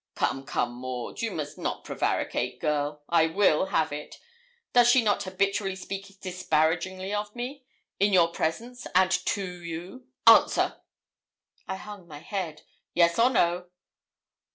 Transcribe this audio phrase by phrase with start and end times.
[0.15, 3.03] 'Come, come, Maud, you must not prevaricate, girl.
[3.07, 4.17] I will have it.
[4.73, 7.65] Does she not habitually speak disparagingly of me,
[7.99, 10.07] in your presence, and to you?
[10.25, 10.81] Answer.'
[11.67, 12.63] I hung my head.
[12.95, 13.67] 'Yes or no?'